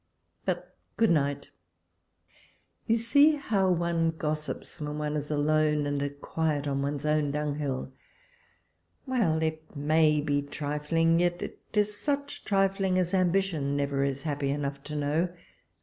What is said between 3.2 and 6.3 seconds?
how one gossips, when one is alone, and at